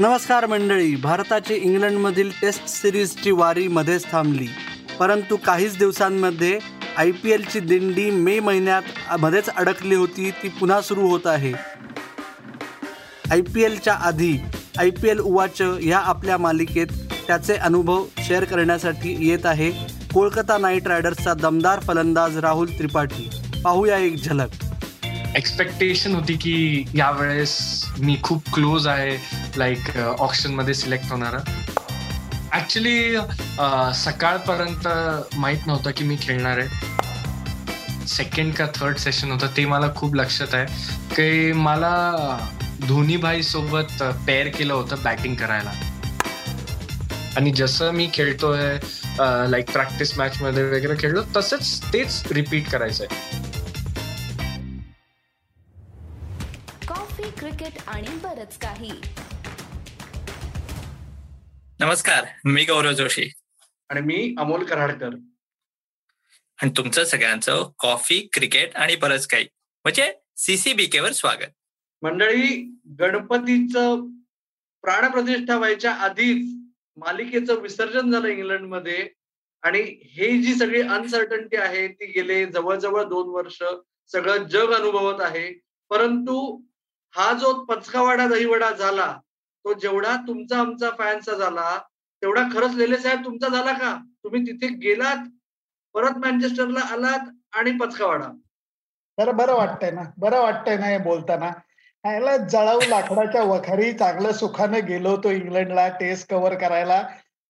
[0.00, 4.46] नमस्कार मंडळी भारताची इंग्लंडमधील टेस्ट सिरीजची वारी मध्येच थांबली.
[4.98, 6.58] परंतु काहीच दिवसांमध्ये
[6.96, 8.82] आय पी एलची दिंडी मे महिन्यात
[9.20, 11.52] मध्येच अडकली होती ती पुन्हा सुरू होत आहे.
[13.30, 14.36] आय पी एलच्या आधी
[14.78, 16.86] आय पी एल उवाच ह्या आपल्या मालिकेत
[17.26, 19.70] त्याचे अनुभव शेअर करण्यासाठी येत आहे
[20.14, 23.30] कोलकाता नाईट रायडर्सचा दमदार फलंदाज राहुल त्रिपाठी.
[23.64, 24.62] पाहूया एक झलक.
[25.36, 29.43] एक्सपेक्टेशन होती की यावेळेस मी खूप क्लोज आहे.
[29.56, 31.38] लाईक ऑप्शनमध्ये सिलेक्ट होणारा.
[32.52, 34.88] ऍक्च्युली uh, सकाळपर्यंत
[35.38, 38.06] माहीत नव्हतं की मी खेळणार आहे.
[38.08, 40.66] सेकंड का थर्ड सेशन होतं ते मला खूप लक्षात आहे.
[41.14, 41.92] की मला
[42.88, 45.72] धोनी भाई सोबत uh, पेअर केलं होतं बॅटिंग करायला.
[47.36, 48.78] आणि जसं मी खेळतोय
[49.48, 53.06] लाईक प्रॅक्टिस मॅच मध्ये वगैरे खेळलो तसंच तेच रिपीट करायचंय.
[56.88, 58.92] कॉफी क्रिकेट आणि बरच काही.
[61.80, 63.32] नमस्कार मी गौरव जोशी.
[63.88, 65.08] आणि मी अमोल कराडकर.
[66.62, 69.44] आणि तुमचं सगळ्यांचं कॉफी क्रिकेट आणि बरंच काही.
[69.84, 71.50] म्हणजे सीसीबीके वर स्वागत.
[72.02, 74.00] मंडळी गणपतीचं
[74.82, 76.64] प्राणप्रतिष्ठा व्हायच्या आधीच
[76.96, 79.08] मालिकेचं विसर्जन झालं इंग्लंडमध्ये.
[79.62, 83.62] आणि हे जी सगळी अनसर्टन्टी आहे ती गेले जवळजवळ दोन वर्ष
[84.12, 85.60] सगळं जग अनुभवत आहे.
[85.90, 86.62] परंतु
[87.10, 89.20] हा जो पचकावाडा दहीवडा झाला
[89.64, 91.78] तो जेवढा तुमचा आमचा फॅनचा झाला
[92.22, 93.96] तेवढा खरंच लेले साहेब तुमचा झाला का?
[94.24, 95.16] तुम्ही तिथे गेलात
[95.94, 98.26] परत मँचेस्टरला आलात आणि पचकावाडा
[99.18, 101.50] बरं बरं वाटतंय ना बरं वाटतंय ना हे बोलताना.
[102.04, 107.02] याला जळाऊ लाकडाच्या वखारी चांगलं सुखानं गेलो होतो इंग्लंडला टेस्ट कव्हर करायला.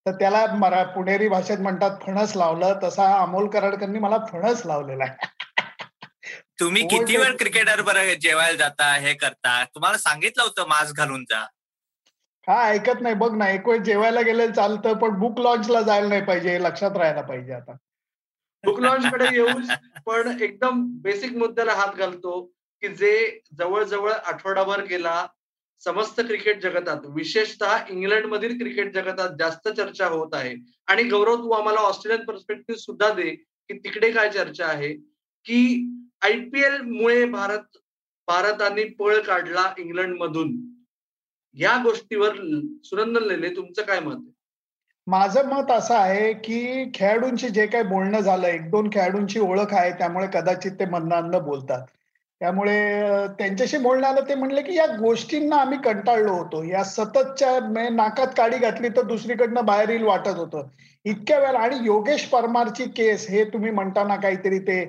[0.07, 2.79] तर त्याला मरा पुणेरी भाषेत म्हणतात फणस लावलं.
[2.83, 5.27] तसा अमोल कराडकरनी मला फणस लावलेला आहे.
[6.61, 9.65] तुम्ही किती वेळ क्रिकेटर बरं जेवायला जाता हे करता?
[9.65, 11.47] तुम्हाला सांगितलं होतं मास्क घालून जा.
[12.49, 16.25] हा ऐकत नाही बघ ना एक वेळ जेवायला गेले चालतं पण बुक लॉन्चला जायला नाही
[16.25, 17.77] पाहिजे हे लक्षात राहायला पाहिजे आता.
[18.65, 19.59] बुक लॉन्च कडे येऊ
[20.07, 22.41] पण एकदम बेसिक मुद्द्याला हात घालतो
[22.83, 25.27] की जे जवळजवळ आठवडाभर गेला
[25.83, 27.01] समस्त क्रिकेट जगतात.
[27.07, 30.55] विशेषतः इंग्लंडमधील क्रिकेट जगतात जास्त चर्चा होत आहे.
[30.87, 34.93] आणि गौरव तू आम्हाला ऑस्ट्रेलियन पर्स्पेक्टिव्ह सुद्धा दे की तिकडे काय चर्चा आहे.
[35.47, 35.91] की
[36.23, 37.77] आयपीएल मुळे भारत
[38.29, 40.74] भारताने पळ काढला इंग्लंडमधून
[41.55, 42.37] या गोष्टीवर
[42.85, 44.33] सुरंदन लेले तुमचं काय मत आहे?
[45.07, 49.91] माझं मत असं आहे की खेळाडूंशी जे काही बोलणं झालं एक दोन खेळाडूंची ओळख आहे
[49.91, 51.87] त्यामुळे कदाचित ते मनानं बोलतात.
[52.41, 52.77] त्यामुळे
[53.39, 56.63] त्यांच्याशी बोलणं आलं ते म्हणले की या गोष्टींना आम्ही कंटाळलो होतो.
[56.65, 57.59] या सततच्या
[57.91, 60.67] नाकात काडी घातली तर दुसरीकडनं बाहेर येईल वाटत होतं.
[61.05, 64.83] इतक्या वेळा आणि योगेश परमारची केस हे तुम्ही म्हणताना काहीतरी ते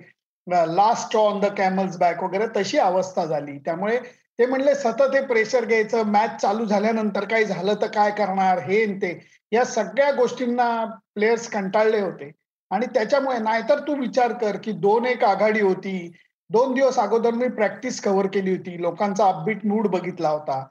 [0.48, 3.58] last on the camel's back वगैरे तशी अवस्था झाली.
[3.60, 4.00] त्यामुळे
[4.40, 8.86] ते म्हणले सतत हे प्रेशर घ्यायचं मॅच चालू झाल्यानंतर काही झालं तर काय करणार हे
[9.02, 9.20] ते.
[9.52, 10.86] या सगळ्या गोष्टींना
[11.16, 12.32] प्लेयर्स कंटाळले होते.
[12.72, 16.12] आणि त्याच्यामुळे नाहीतर तू विचार कर की दोन एक आघाडी होती.
[16.50, 18.82] दोन दिवस अगोदर मी प्रॅक्टिस कव्हर केली होती.
[18.82, 20.66] लोकांचा अपबीट मूड बघितला होता.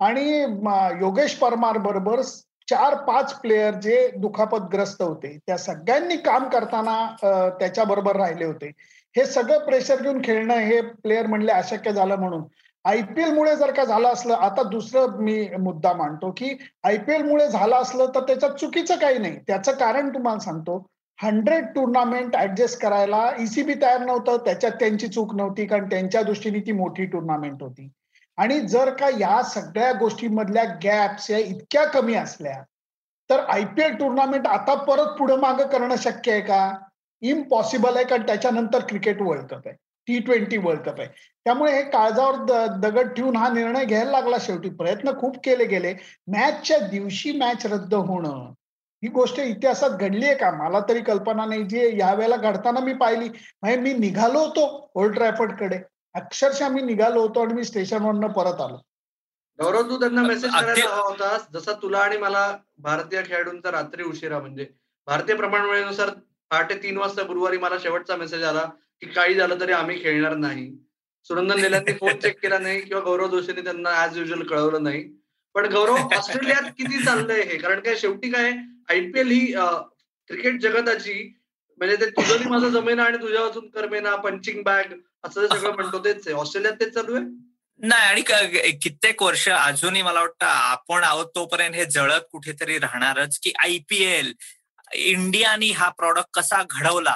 [0.00, 0.40] आणि
[1.00, 2.20] योगेश परमार बरोबर
[2.68, 8.70] चार पाच प्लेयर जे दुखापतग्रस्त होते त्या सगळ्यांनी काम करताना त्याच्या बरोबर राहिले होते.
[9.16, 12.42] हे सगळं प्रेशर घेऊन खेळणं हे प्लेयर म्हणले अशक्य झालं म्हणून.
[12.84, 17.76] आयपीएल मुळे जर का झालं असलं आता दुसरं मी मुद्दा मांडतो की आयपीएल मुळे झालं
[17.76, 19.38] असलं तर त्याच्यात चुकीचं काही नाही.
[19.46, 20.86] त्याचं कारण तुम्हाला सांगतो
[21.18, 26.72] हंड्रेड टुर्नामेंट ऍडजस्ट करायला ईसीबी तयार नव्हतं त्याच्यात त्यांची चूक नव्हती कारण त्यांच्या दृष्टीने ती
[26.72, 27.88] मोठी टुर्नामेंट होती.
[28.36, 32.62] आणि जर का या सगळ्या गोष्टींमधल्या गॅप्स या इतक्या कमी असल्या
[33.30, 36.72] तर आयपीएल टुर्नामेंट आता परत पुढे मागं करणं शक्य आहे का?
[37.22, 39.76] इम्पॉसिबल आहे कारण त्याच्यानंतर क्रिकेट वर्ल्ड कप आहे.
[40.06, 41.08] टी ट्वेंटी वर्ल्ड कप आहे.
[41.44, 42.34] त्यामुळे हे काळजावर
[42.80, 44.68] दगड ठेवून हा निर्णय घ्यायला लागला शेवटी.
[44.70, 45.94] प्रयत्न खूप केले गेले.
[46.26, 48.52] मॅचच्या दिवशी मॅच रद्द होणं.
[49.02, 50.50] ही गोष्ट इतिहासात घडली आहे का?
[50.50, 51.64] मला तरी कल्पना नाही.
[51.64, 55.78] जी यावेळेला घडताना मी पाहिली म्हणजे मी निघालो होतो ओल्ड ट्रॅफर्डकडे.
[56.14, 58.76] अक्षरशः मी निघालो होतो आणि मी स्टेशनवरनं परत आलो.
[59.58, 61.46] गौरव तू त्यांना मेसेज करायला हवा होतास.
[61.54, 64.66] जसा तुला आणि मला भारतीय खेळाडूंचा रात्री उशिरा म्हणजे
[65.06, 66.10] भारतीय प्रमाण वेळेनुसार
[66.50, 68.64] पहाटे तीन वाजता गुरुवारी मला शेवटचा मेसेज आला.
[69.04, 70.70] की काही झालं तरी आम्ही खेळणार नाही.
[71.28, 75.02] सुरंदन लेल्यांनी फोन चेक केला नाही किंवा गौरव जोशीने त्यांना ऍज युजल कळवलं नाही.
[75.54, 77.56] पण गौरव ऑस्ट्रेलियात किती चाललंय हे?
[77.58, 78.52] कारण काय शेवटी काय
[78.90, 79.46] आयपीएल ही
[80.30, 81.14] क्रिकेट जगताची
[81.80, 84.92] म्हणजे ते तुझं माझं जमेना आणि तुझ्या वाचून करमेना पंचिंग बॅग
[85.24, 86.34] असं सगळं म्हणतो तेच आहे.
[86.36, 87.24] ऑस्ट्रेलियात तेच चालू आहे?
[87.80, 93.52] नाही आणि कित्येक वर्ष अजूनही मला वाटतं आपण आहोत तोपर्यंत हे जळत कुठेतरी राहणारच की
[93.58, 94.32] आयपीएल
[94.94, 97.14] इंडियानी हा प्रॉडक्ट कसा घडवला?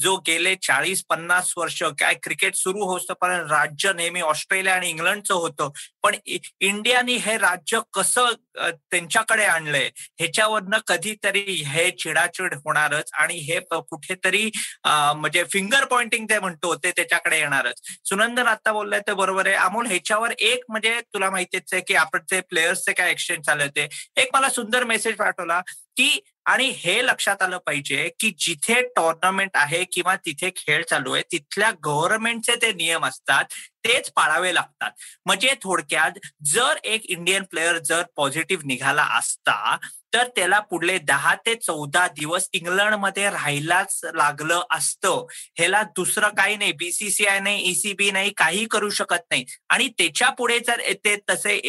[0.00, 5.70] जो गेले चाळीस पन्नास वर्ष काय क्रिकेट सुरू होतपर्यंत राज्य नेहमी ऑस्ट्रेलिया आणि इंग्लंडचं होतं.
[6.02, 6.14] पण
[6.60, 9.88] इंडियानी हे राज्य कसं त्यांच्याकडे आणलंय
[10.18, 14.50] ह्याच्यावरनं कधीतरी हे चिडाचिड होणारच आणि हे कुठेतरी
[14.84, 17.80] म्हणजे फिंगर पॉइंटिंग ते म्हणतो ते त्याच्याकडे येणारच.
[18.08, 19.54] सुनंदन आता बोललाय ते बरोबर आहे.
[19.56, 23.88] अमोल ह्याच्यावर एक म्हणजे तुला माहितीच आहे की आपण ते प्लेयर्सचे काय एक्सचेंज झाले होते?
[24.16, 25.60] एक मला सुंदर मेसेज पाठवला
[25.96, 26.18] की
[26.50, 31.70] आणि हे लक्षात आलं पाहिजे की जिथे टोर्नामेंट आहे किंवा तिथे खेळ चालू आहे तिथल्या
[31.84, 33.44] गव्हर्नमेंटचे ते नियम असतात
[33.84, 34.90] तेच पाळावे लागतात.
[35.26, 39.76] म्हणजे थोडक्यात जर एक इंडियन प्लेअर जर पॉझिटिव्ह निघाला असता
[40.12, 45.24] तर त्याला पुढले दहा ते चौदा दिवस इंग्लंडमध्ये राहायलाच लागलं असतं.
[45.56, 49.44] ह्याला दुसरं काही नाही बीसीसीआय नाही ईसीबी नाही काही करू शकत नाही.
[49.70, 51.60] आणि त्याच्या पुढे जर ते तसे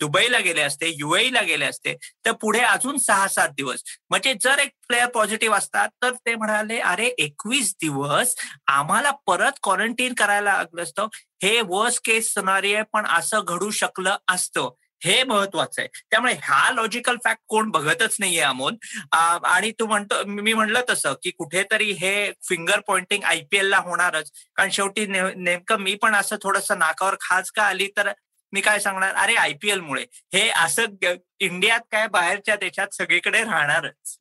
[0.00, 3.82] दुबईला गेले असते युएईला गेले असते तर पुढे अजून सहा सात दिवस.
[4.10, 8.34] म्हणजे जर एक प्लेअर पॉझिटिव्ह असतात तर ते म्हणाले अरे एकवीस दिवस
[8.66, 11.08] आम्हाला परत क्वारंटीन करायला लागलं असतं.
[11.42, 14.68] हे वर्स्ट केस सनारी आहे पण असं घडू शकलं असतं.
[15.04, 15.88] हे महत्वाचं आहे.
[16.10, 18.74] त्यामुळे हा लॉजिकल फॅक्ट कोण बघतच नाहीये अमोल.
[19.12, 24.30] आणि तू म्हणतो मी म्हणलं तसं की कुठेतरी हे फिंगर पॉइंटिंग आयपीएलला होणारच.
[24.56, 28.12] कारण शेवटी नेमकं मी पण असं थोडस नाकावर खास का आली तर
[28.52, 29.14] मी काय सांगणार?
[29.14, 30.04] अरे आयपीएल मुळे.
[30.32, 34.16] हे असं इंडियात काय बाहेरच्या देशात सगळीकडे राहणारच.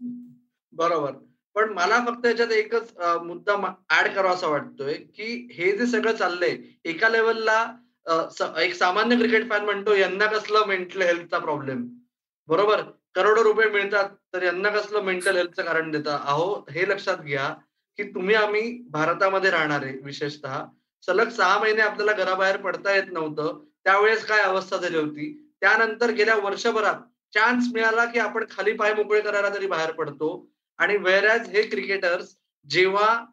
[0.73, 1.11] बरोबर.
[1.55, 2.91] पण मला फक्त याच्यात एकच
[3.23, 3.53] मुद्दा
[3.99, 7.65] ऍड करावा असा वाटतोय की हे जे सगळं चाललंय एका लेवलला
[8.05, 11.87] एक सामान्य क्रिकेट फॅन म्हणतो यांना कसलं मेंटल हेल्थचा प्रॉब्लेम
[12.47, 12.81] बरोबर?
[13.15, 16.15] करोडो रुपये मिळतात तर यांना कसलं मेंटल हेल्थचं कारण देता?
[16.25, 17.47] अहो हे लक्षात घ्या
[17.99, 20.63] की तुम्ही आम्ही भारतामध्ये राहणार आहे विशेषतः.
[21.03, 25.55] सलग सहा महिने आपल्याला घराबाहेर पडता येत नव्हतं त्यावेळेस काय अवस्था झाली होती?
[25.61, 27.01] त्यानंतर गेल्या वर्षभरात
[27.33, 30.47] चान्स मिळाला की आपण खाली पाय मोकळे करायला तरी बाहेर पडतो.
[30.79, 32.35] आणि वेरॅज हे क्रिकेटर्स
[32.69, 33.25] जेव्हा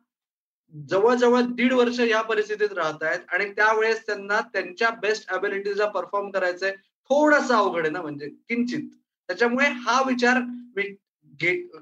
[0.75, 6.73] जवळजवळ दीड वर्ष या परिस्थितीत राहत आहेत आणि त्यावेळेस त्यांना त्यांच्या बेस्ट अबिलिटीजा परफॉर्म करायचंय
[7.11, 8.89] थोडस अवघड आहे ना म्हणजे किंचित.
[9.29, 10.41] त्याच्यामुळे हा विचार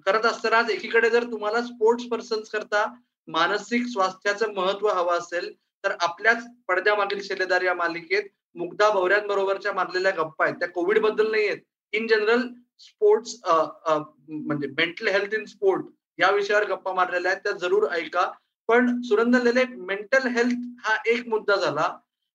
[0.06, 2.85] करत असतानाच एकीकडे जर तुम्हाला स्पोर्ट्स पर्सन्स करता
[3.29, 5.53] मानसिक स्वास्थ्याचं महत्त्व हवं असेल
[5.85, 8.23] तर आपल्याच पडद्यामागील शेलेदार या मालिकेत
[8.55, 10.55] मुग्धा भवऱ्यांबरोबरच्या मारलेल्या गप्पा आहेत.
[10.55, 11.59] त्या कोविडबद्दल नाही आहेत.
[11.93, 12.47] इन जनरल
[12.81, 15.85] स्पोर्ट्स म्हणजे मेंटल हेल्थ इन स्पोर्ट
[16.19, 17.43] या विषयावर गप्पा मारलेल्या आहेत.
[17.44, 18.31] त्या जरूर ऐका.
[18.68, 21.88] पण सुरंदरलेले मेंटल हेल्थ हा एक मुद्दा झाला.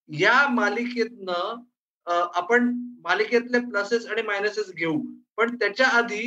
[0.09, 1.61] या मालिकेतनं
[2.35, 2.69] आपण
[3.03, 4.97] मालिकेतले प्लसेस आणि मायनसेस घेऊ.
[5.37, 6.23] पण त्याच्या आधी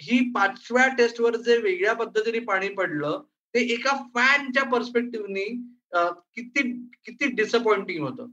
[0.00, 3.22] ही पाचव्या टेस्टवर जे वेगळ्या पद्धतीने पाणी पडलं
[3.54, 5.44] ते एका फॅनच्या पर्स्पेक्टिव्हनी
[6.34, 6.62] किती
[7.04, 8.26] किती डिसअपॉइंटिंग होतं?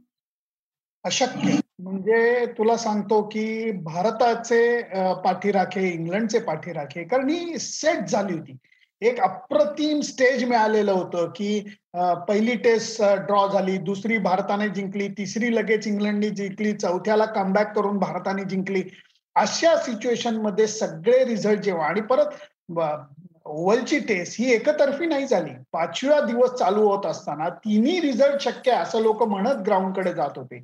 [1.05, 1.57] अशक्य.
[1.79, 4.61] म्हणजे तुला सांगतो की भारताचे
[5.23, 8.55] पाठीराखे इंग्लंडचे पाठीराखे कारण ही सेट झाली होती.
[9.05, 11.59] एक अप्रतिम स्टेज मिळालेलं होतं की
[12.27, 18.43] पहिली टेस्ट ड्रॉ झाली दुसरी भारताने जिंकली तिसरी लगेच इंग्लंडने जिंकली चौथ्याला कमबॅक करून भारताने
[18.43, 18.83] जिंकली.
[19.35, 22.79] अशा सिच्युएशनमध्ये सगळे रिझल्ट जेव्हा आणि परत
[23.45, 25.51] ओव्हलची टेस्ट ही एकतर्फी नाही झाली.
[25.71, 30.63] पाचव्या दिवस चालू होत असताना तिन्ही रिझल्ट शक्य आहे असं लोक म्हणत ग्राउंडकडे जात होते.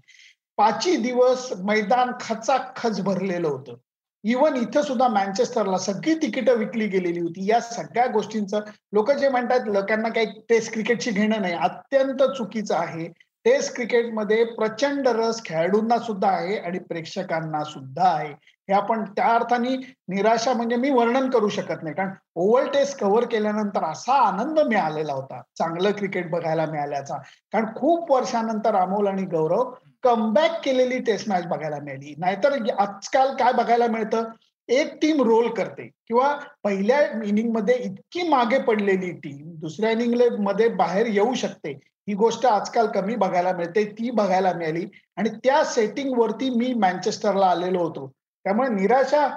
[0.58, 3.76] पाचही दिवस मैदान खचाखच भरलेलं होतं.
[4.24, 7.50] इवन इथं सुद्धा मँचेस्टरला सगळी तिकीटं विकली गेलेली होती.
[7.50, 8.60] या सगळ्या गोष्टींचं
[8.94, 11.54] लोक जे म्हणतात लोकांना काही टेस्ट क्रिकेटची घेणं नाही.
[11.54, 13.08] अत्यंत चुकीचं आहे.
[13.46, 18.34] टेस्ट क्रिकेटमध्ये प्रचंड रस खेळाडूंना सुद्धा आहे आणि प्रेक्षकांना सुद्धा आहे.
[18.62, 19.76] हे आपण त्या अर्थाने
[20.08, 21.96] निराशा म्हणजे मी वर्णन करू शकत नाही.
[21.96, 25.42] कारण ओव्हल टेस्ट कव्हर केल्यानंतर असा आनंद मिळालेला होता.
[25.58, 27.18] चांगलं क्रिकेट बघायला मिळाल्याचा.
[27.52, 29.72] कारण खूप वर्षानंतर अमोल आणि गौरव
[30.04, 32.16] कमबॅक केलेली टेस्ट मॅच बघायला मिळाली.
[32.18, 34.24] नाहीतर आजकाल काय बघायला मिळतं?
[34.68, 35.84] एक टीम रोल करते.
[36.08, 41.80] किंवा पहिल्या इनिंगमध्ये इतकी मागे पडलेली टीम दुसऱ्या इनिंगमध्ये बाहेर येऊ शकते.
[42.08, 43.86] ही गोष्ट आजकाल कमी बघायला मिळते.
[43.86, 44.86] ती बघायला मिळाली.
[45.18, 48.12] आणि त्या सेटिंग वरती मी मँचेस्टरला आलेलो होतो.
[48.46, 49.28] त्यामुळे निराशा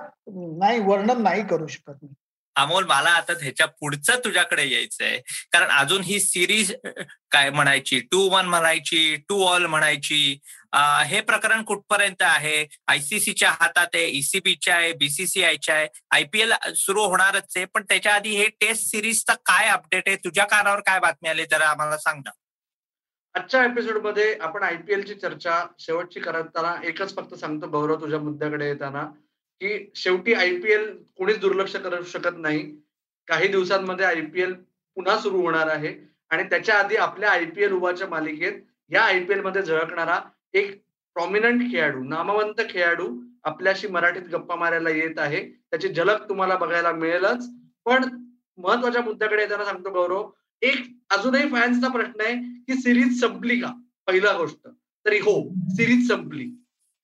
[0.59, 2.15] नाही वर्णन नाही करू शकत मी.
[2.57, 5.17] अमोल मला आता ह्याच्या पुढचं तुझ्याकडे यायचंय.
[5.53, 6.73] कारण अजून ही सिरीज
[7.31, 7.99] काय म्हणायची?
[8.13, 10.39] टू वन म्हणायची टू ऑल म्हणायची.
[11.07, 12.65] हे प्रकरण कुठपर्यंत आहे?
[12.89, 15.89] आयसीसीच्या हातात आहे ईसीबीच्या आहे बीसीसीआयच्या आहे.
[16.11, 17.65] आयपीएल सुरू होणारच आहे.
[17.65, 20.17] पण त्याच्या आधी हे टेस्ट सिरीजचा काय अपडेट आहे?
[20.17, 21.45] तुझ्या कानावर काय बातमी आली?
[21.51, 22.31] जरा आम्हाला सांग ना.
[23.35, 29.03] आजच्या एपिसोडमध्ये आपण आयपीएलची चर्चा शेवटची करताना एकच फक्त सांगतो गौरव तुझ्या मुद्द्याकडे येताना
[29.61, 30.87] की शेवटी आयपीएल
[31.19, 32.61] कोणीच दुर्लक्ष करू शकत नाही.
[33.29, 34.53] काही दिवसांमध्ये आयपीएल
[34.97, 35.95] पुन्हा सुरू होणार आहे
[36.31, 38.61] आणि त्याच्या आधी आपल्या आयपीएल उभाच्या मालिकेत
[38.91, 40.19] या आयपीएलमध्ये झळकणारा
[40.55, 40.71] एक
[41.17, 43.09] प्रॉमिनंट खेळाडू नामवंत खेळाडू
[43.45, 45.41] आपल्याशी मराठीत गप्पा मारायला येत आहे.
[45.71, 47.47] त्याची झलक तुम्हाला बघायला मिळेलच.
[47.87, 48.05] पण
[48.59, 50.29] महत्त्वाच्या मुद्द्याकडे येताना सांगतो गौरव
[50.65, 53.73] एक अजूनही फॅन्सचा प्रश्न आहे की सिरीज संपली का?
[54.07, 54.69] पहिला गोष्ट.
[55.07, 56.45] तरी हो सिरीज संपली.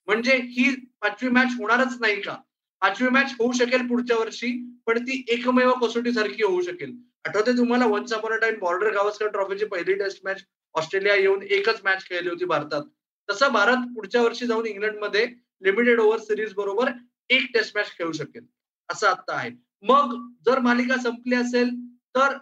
[0.06, 2.36] म्हणजे ही पाचवी मॅच होणारच नाही का?
[2.80, 6.96] पाचवी मॅच होऊ शकेल पुढच्या वर्षी पण ती एकमेव कसोटी सारखी होऊ शकेल.
[7.24, 11.80] आठवते तुम्हाला once upon a time Border Gavaskar ट्रॉफीची पहिली टेस्ट मॅच ऑस्ट्रेलिया येऊन एकच
[11.84, 12.82] मॅच खेळली होती भारतात.
[13.30, 15.26] तसं भारत पुढच्या वर्षी जाऊन इंग्लंडमध्ये
[15.62, 16.90] लिमिटेड ओव्हर सिरीज बरोबर
[17.30, 18.46] एक टेस्ट मॅच खेळू शकेल.
[18.88, 19.50] असं आता आहे.
[19.82, 22.38] मग जर मालिका संपली असेल तर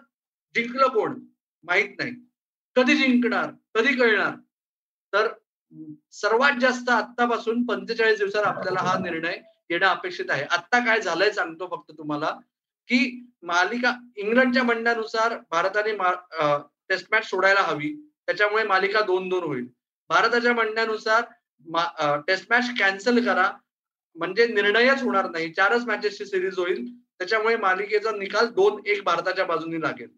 [0.55, 1.19] जिंकलं कोण?
[1.63, 2.11] माहीत नाही.
[2.75, 3.49] कधी जिंकणार?
[3.75, 4.35] कधी कळणार?
[5.13, 5.27] तर
[6.11, 9.37] सर्वात जास्त आतापासून पंचेचाळीस दिवसात आपल्याला हा निर्णय
[9.69, 10.43] येणं अपेक्षित आहे.
[10.43, 12.29] आता काय झालंय सांगतो फक्त तुम्हाला
[12.89, 12.99] की
[13.43, 15.91] मालिका इंग्लंडच्या म्हणण्यानुसार भारताने
[16.89, 17.93] टेस्ट मॅच सोडायला हवी.
[18.25, 19.67] त्याच्यामुळे मालिका दोन दोन होईल.
[20.09, 21.23] भारताच्या म्हणण्यानुसार
[22.27, 23.51] टेस्ट मॅच कॅन्सल करा.
[24.15, 25.51] म्हणजे निर्णयच होणार नाही.
[25.53, 26.85] चारच मॅचेसची सिरीज होईल.
[27.19, 30.09] त्याच्यामुळे मालिकेचा निकाल दोन एक भारताच्या बाजूने लागेल.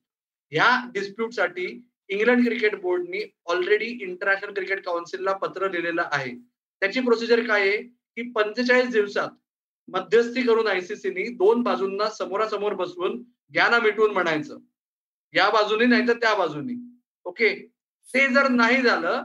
[0.52, 6.32] ह्या डिस्प्यूटसाठी इंग्लंड क्रिकेट बोर्डनी ऑलरेडी इंटरनॅशनल क्रिकेट काउन्सिलला पत्र लिहिलेलं आहे.
[6.80, 7.78] त्याची प्रोसिजर काय आहे?
[8.16, 9.30] की पंचेचाळीस दिवसात
[9.88, 14.58] मध्यस्थी करून आयसीसीनी दोन बाजूंना समोरासमोर बसवून ज्ञाना मिटवून म्हणायचं.
[15.34, 17.00] या बाजूनी नाही तर त्या बाजूनी.
[17.26, 17.50] ओके
[18.14, 19.24] ते जर नाही झालं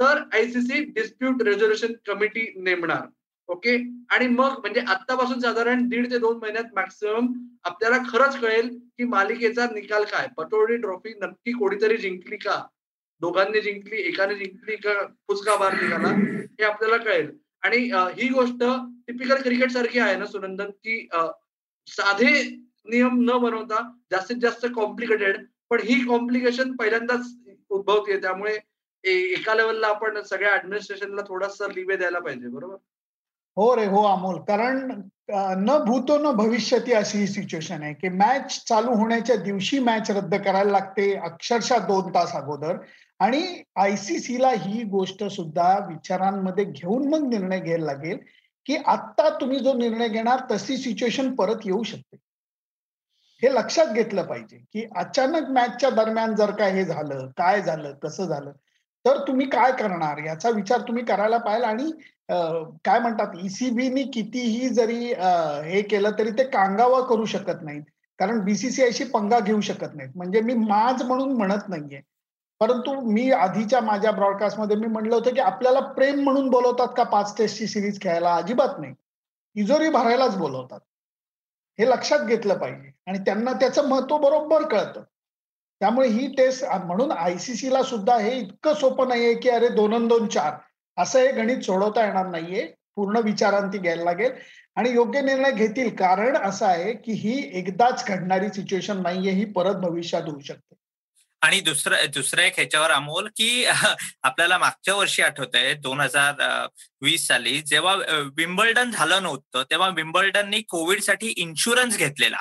[0.00, 3.06] तर आयसीसी डिस्प्यूट रेझोल्युशन कमिटी नेमणार.
[3.48, 3.76] ओके?
[4.10, 7.32] आणि मग म्हणजे आतापासून साधारण दीड ते दोन महिन्यात मॅक्सिमम
[7.64, 10.26] आपल्याला खरंच कळेल की मालिकेचा निकाल काय?
[10.36, 12.62] पटोडी ट्रॉफी नक्की कोणीतरी जिंकली का?
[13.20, 14.92] दोघांनी जिंकली एकाने जिंकली का?
[15.28, 16.08] फुसका बार निघाला.
[16.58, 17.30] हे आपल्याला कळेल.
[17.62, 17.76] आणि
[18.20, 18.62] ही गोष्ट
[19.06, 21.08] टिपिकल क्रिकेट सारखी आहे ना सुनंदन की
[21.86, 22.32] साधे
[22.86, 25.36] नियम न बनवता जास्तीत जास्त कॉम्प्लिकेटेड
[25.70, 27.26] पण ही कॉम्प्लिकेशन पहिल्यांदाच
[27.70, 28.58] उद्भवते त्यामुळे
[29.04, 32.76] एका लेवलला आपण सगळ्या ऍडमिनिस्ट्रेशनला थोडासा लिवे द्यायला पाहिजे बरोबर?
[33.56, 34.38] हो रे हो अमोल.
[34.48, 34.78] कारण
[35.58, 40.34] न भूतो न भविष्यती अशी ही सिच्युएशन आहे की मॅच चालू होण्याच्या दिवशी मॅच रद्द
[40.34, 42.76] करायला लागते अक्षरशः दोन तास अगोदर.
[43.20, 43.42] आणि
[43.76, 48.18] आयसीसीला ही गोष्ट सुद्धा विचारांमध्ये घेऊन मग निर्णय घ्यायला लागेल
[48.66, 52.16] की आत्ता तुम्ही जो निर्णय घेणार तशी सिच्युएशन परत येऊ शकते.
[53.42, 58.26] हे लक्षात घेतलं पाहिजे की अचानक मॅचच्या दरम्यान जर काय हे झालं काय झालं कसं
[58.26, 58.52] झालं
[59.04, 60.18] तर तुम्ही काय करणार?
[60.26, 61.90] याचा विचार तुम्ही करायला पाहिजे आणि
[62.84, 65.12] काय म्हणतात ईसीबीनी कितीही जरी
[65.64, 67.82] हे केलं तरी ते कांगावा करू शकत नाहीत.
[68.18, 70.10] कारण बीसीसीआयशी पंगा घेऊ शकत नाहीत.
[70.16, 72.00] म्हणजे मी माज म्हणून म्हणत नाहीये.
[72.60, 77.36] परंतु मी आधीच्या माझ्या ब्रॉडकास्टमध्ये मी म्हणलं होतं की आपल्याला प्रेम म्हणून बोलवतात का पाच
[77.38, 78.34] टेस्टची सिरीज खेळायला?
[78.34, 78.92] अजिबात नाही.
[79.56, 80.80] तिजोरी भरायलाच बोलवतात.
[81.78, 82.90] हे लक्षात घेतलं पाहिजे.
[83.06, 85.02] आणि त्यांना त्याचं महत्त्व बरोबर कळतं.
[85.84, 90.52] त्यामुळे ही टेस्ट म्हणून आयसीसीला सुद्धा हे इतकं सोपं नाहीये की अरे दोन दोन चार.
[91.02, 92.72] असं हे गणित सोडवता येणार नाहीये.
[92.96, 94.32] पूर्ण विचारांती घ्यायला लागेल.
[94.76, 95.96] आणि योग्य निर्णय घेतील.
[95.96, 99.32] कारण असं आहे की ही एकदाच घडणारी सिच्युएशन नाहीये.
[99.32, 100.74] ही परत भविष्यात होऊ शकते.
[101.42, 103.64] आणि दुसरं दुसरं एक ह्याच्यावर अमोल की
[104.22, 106.66] आपल्याला मागच्या वर्षी आठवत आहे दोन हजार
[107.00, 107.94] वीस साली जेव्हा
[108.36, 112.36] विम्बल्डन झालं नव्हतं तेव्हा विम्बल्डननी कोविडसाठी इन्शुरन्स घेतलेला.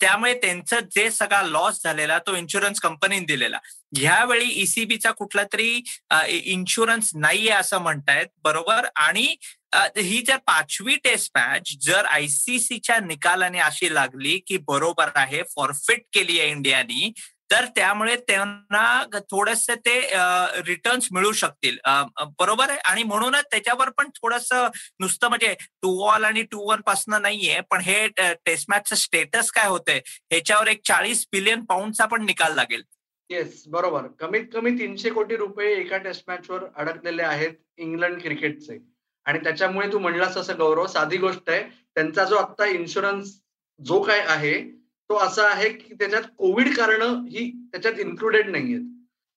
[0.00, 3.58] त्यामुळे त्यांचं जे सगळा लॉस झालेला तो इन्शुरन्स कंपनीने दिलेला.
[3.96, 5.82] ह्यावेळी ईसीबीचा कुठला तरी
[6.28, 8.86] इन्शुरन्स नाहीये असं म्हणतायत बरोबर?
[8.96, 9.34] आणि
[9.98, 16.38] ही जर पाचवी टेस्ट मॅच जर आयसीसीच्या निकालाने अशी लागली की बरोबर आहे फॉरफिट केली
[16.40, 17.12] आहे इंडियानी
[17.50, 19.98] तर त्यामुळे त्यांना थोडस ते
[20.66, 21.76] रिटर्न्स मिळू शकतील.
[22.38, 22.78] बरोबर आहे?
[22.90, 24.48] आणि म्हणूनच त्याच्यावर पण थोडस
[25.00, 29.66] नुसतं म्हणजे टू वॉल आणि टू वन पासन नाहीये पण हे टेस्ट मॅचचं स्टेटस काय
[29.68, 30.00] होतंय?
[30.30, 32.82] ह्याच्यावर एक चाळीस बिलियन पाऊंडचा पण निकाल लागेल.
[33.30, 34.06] येस बरोबर.
[34.20, 38.78] कमीत कमी तीनशे कोटी रुपये एका टेस्ट मॅचवर अडकलेले आहेत इंग्लंड क्रिकेटचे
[39.26, 41.62] आणि त्याच्यामुळे तू म्हणलास असं गौरव साधी गोष्ट आहे.
[41.94, 43.32] त्यांचा जो आता इन्शुरन्स
[43.80, 44.54] जो काय आहे
[45.10, 48.80] तो असा आहे की त्याच्यात कोविड कारण ही त्याच्यात इन्क्लुडेड नाहीयेत.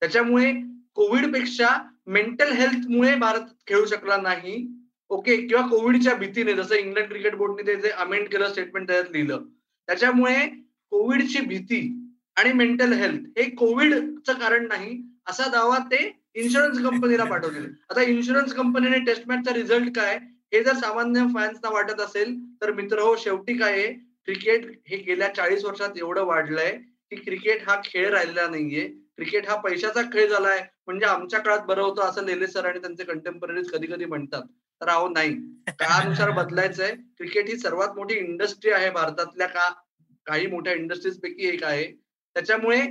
[0.02, 0.52] त्याच्यामुळे
[0.96, 1.68] कोविडपेक्षा
[2.08, 4.66] मेंटल हेल्थमुळे भारत खेळू शकला नाही.
[5.12, 9.44] ओके किंवा कोविडच्या भीतीने जसं इंग्लंड क्रिकेट बोर्डने ते जे अमेंड केलं स्टेटमेंट त्याच्यात लिहिलं.
[9.88, 10.46] त्याच्यामुळे
[10.92, 11.80] कोविडची भीती
[12.38, 14.98] आणि मेंटल हेल्थ हे कोविडचं कारण नाही
[15.28, 15.98] असा दावा ते
[16.36, 20.18] इन्शुरन्स कंपनीला पाठवलेले आता इन्शुरन्स कंपनीने टेस्ट मॅचचा रिझल्ट काय
[20.54, 23.88] हे जर सामान्य फॅन्सना वाटत असेल तर मित्र हो शेवटी काय आहे
[24.30, 26.72] क्रिकेट हे गेल्या चाळीस वर्षात एवढं वाढलंय
[27.12, 28.88] की क्रिकेट हा खेळ राहिलेला नाहीये.
[29.16, 30.60] क्रिकेट हा पैशाचा खेळ झालाय.
[30.88, 34.42] म्हणजे आमच्या काळात बरं होतं असं लेले सर आणि त्यांचे कंटेम्पररीज कधी कधी म्हणतात.
[34.82, 35.34] तर अहो नाही.
[35.70, 36.92] काळानुसार बदलायचंय.
[37.18, 39.70] क्रिकेट ही सर्वात मोठी इंडस्ट्री आहे भारतातल्या का
[40.26, 41.92] काही मोठ्या इंडस्ट्रीज पैकी एक आहे.
[42.36, 42.82] त्याच्यामुळे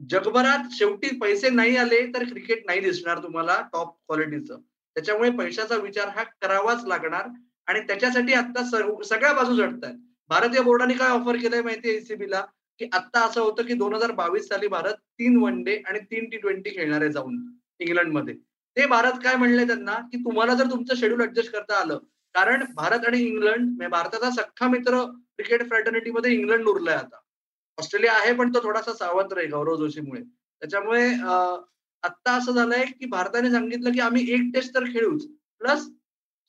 [0.00, 4.60] जगभरात शेवटी पैसे नाही आले तर क्रिकेट नाही दिसणार तुम्हाला टॉप क्वालिटीचं
[4.96, 7.28] त्याच्यामुळे पैशाचा विचार हा करावाच लागणार.
[7.66, 8.64] आणि त्याच्यासाठी आता
[9.04, 9.98] सगळ्या बाजू जडत आहेत
[10.30, 12.40] भारतीय बोर्डाने काय ऑफर केलंय माहितीये एसीबीला
[12.80, 16.28] की आता असं होतं की दोन हजार बावीस साली भारत तीन वन डे आणि तीन
[16.30, 17.38] टी ट्वेंटी खेळणार आहे जाऊन
[17.80, 18.34] इंग्लंडमध्ये.
[18.76, 19.94] ते भारत काय म्हणले त्यांना?
[20.12, 21.98] की तुम्हाला जर तुमचं शेड्यूल ऍडजस्ट करता आलं
[22.34, 27.16] कारण भारत आणि इंग्लंड म्हणजे भारताचा सख्खा मित्र क्रिकेट फ्रॅटर्निटीमध्ये इंग्लंड उरलाय आता.
[27.78, 30.20] ऑस्ट्रेलिया आहे पण तो थोडासा सावंत आहे गौरव जोशीमुळे.
[30.22, 31.08] त्याच्यामुळे
[32.02, 35.26] आता असं झालंय की भारताने सांगितलं की आम्ही एक टेस्ट तर खेळूच
[35.60, 35.88] प्लस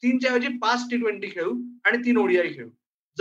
[0.03, 1.53] तीनच्या ऐवजी पाच टी ट्वेंटी खेळू
[1.85, 2.69] आणि तीन ओडीआय खेळू.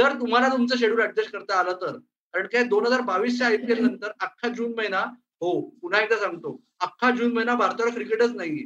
[0.00, 1.96] जर तुम्हाला तुमचं शेड्यूल ऍडजस्ट करता आलं तर
[2.34, 5.00] कारण काय दोन हजार बावीसच्या आयपीएल नंतर अख्खा जून महिना
[5.42, 8.64] हो पुन्हा एकदा सांगतो अख्खा जून महिना भारतावर क्रिकेटच नाहीये.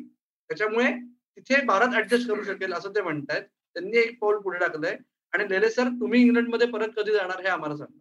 [0.51, 0.91] त्याच्यामुळे
[1.37, 3.43] तिथे भारत ऍडजस्ट करू शकेल असं ते म्हणतायत.
[3.77, 4.97] त्यांनी एक पाऊल पुढे टाकलंय.
[5.33, 7.99] आणि लेले सर तुम्ही इंग्लंडमध्ये परत कधी जाणार हे आम्हाला सांगा.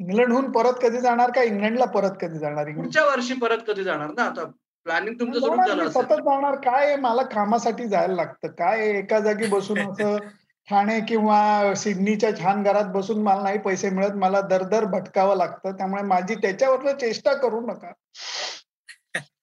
[0.00, 2.70] इंग्लंडहून परत कधी जाणार का इंग्लंडला परत कधी जाणार?
[2.76, 4.22] पुढच्या वर्षी परत कधी जाणार ना?
[4.22, 4.44] आता
[4.86, 5.40] प्लॅनिंग तुमचं
[5.90, 6.54] सतत जाणार.
[6.64, 8.48] काय मला कामासाठी जायला लागतं.
[8.48, 10.16] काय एका जागी बसून असं
[10.70, 15.72] ठाणे किंवा सिडनीच्या छान घरात बसून मला नाही पैसे मिळत मला दर दर भटकावं लागतं.
[15.72, 17.92] त्यामुळे माझी त्याच्यावर चेष्टा करू नका.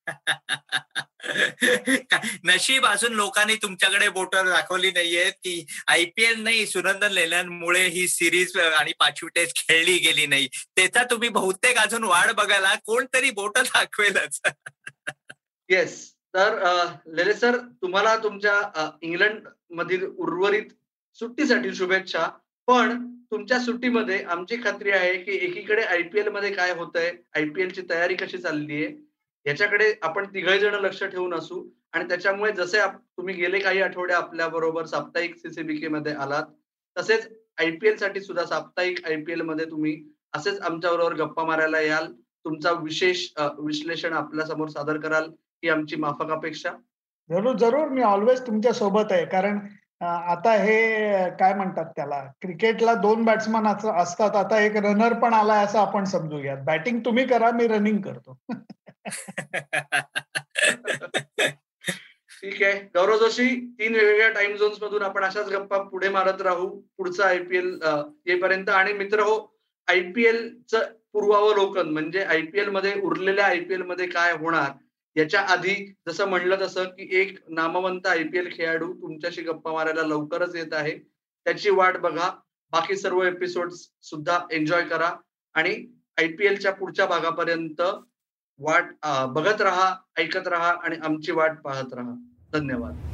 [2.44, 8.92] नशीब अजून लोकांनी तुमच्याकडे बोटर दाखवली नाहीये ती आयपीएल नाही सुनंदन लेल्यांमुळे ही सिरीज आणि
[9.00, 10.48] पाचवी टेस्ट खेळली गेली नाही.
[10.75, 14.42] त्याचा तुम्ही बहुतेक अजून वाढ बघायला कोणतरी बोट दाखवेलच.
[15.70, 20.66] येस तर लेले सर तुम्हाला तुमच्या इंग्लंड मधील उर्वरित
[21.20, 22.27] सुट्टीसाठी शुभेच्छा.
[22.68, 28.38] पण तुमच्या सुट्टीमध्ये आमची खात्री आहे की एकीकडे आयपीएलमध्ये काय होतंय आयपीएल ची तयारी कशी
[28.38, 28.96] चालली आहे
[29.46, 31.63] याच्याकडे आपण तिघही जण लक्ष ठेवून असू.
[31.94, 32.80] आणि त्याच्यामुळे जसे
[33.18, 36.44] तुम्ही गेले काही आठवडे आपल्या बरोबर साप्ताहिक सीसीबीके मध्ये आलात
[36.98, 37.27] तसेच
[37.60, 39.98] आयपीएलसाठी सुद्धा साप्ताहिक आयपीएलमध्ये तुम्ही
[40.34, 42.08] असेच आमच्या बरोबर गप्पा मारायला याल.
[42.46, 43.27] तुमचा विशेष
[43.60, 45.24] विश्लेषण आपल्यासमोर सादर कराल
[45.63, 46.72] ही आमची माफक अपेक्षा.
[47.30, 47.88] जरूर जरूर.
[47.88, 49.25] मी ऑलवेज तुमच्यासोबत आहे.
[49.25, 49.60] कारण
[50.01, 52.31] आता हे काय म्हणतात त्याला?
[52.41, 54.36] क्रिकेटला दोन बॅट्समन असतात.
[54.36, 56.58] आता एक रनर पण आलाय असं आपण समजूयात.
[56.58, 58.38] बॅटिंग तुम्ही करा मी रनिंग करतो.
[62.43, 62.88] ठीक आहे.
[62.96, 66.81] गौरव जोशी तीन वेगवेगळ्या टाइम झोन्स मधून आपण अशाच गप्पा पुढे मारत राहू.
[66.98, 67.79] पुढचा आयपीएल
[68.25, 68.70] येईपर्यंत.
[68.70, 69.58] आणि मित्र हो
[70.72, 70.75] च
[71.14, 74.72] पूर्वावलोकन म्हणजे आयपीएलमध्ये उरलेल्या आयपीएलमध्ये काय होणार?
[75.16, 80.74] याच्या आधी जसं म्हणलं तसं की एक नामवंत आयपीएल खेळाडू तुमच्याशी गप्पा मारायला लवकरच येत
[80.74, 80.98] आहे.
[81.46, 82.30] त्याची वाट बघा.
[82.72, 83.72] बाकी सर्व एपिसोड
[84.02, 85.12] सुद्धा एन्जॉय करा.
[85.54, 87.82] आणि आयपीएलच्या पुढच्या भागापर्यंत
[88.60, 88.84] वाट
[89.30, 92.14] बघत राहा ऐकत राहा आणि आमची वाट पाहत राहा.
[92.54, 93.11] धन्यवाद.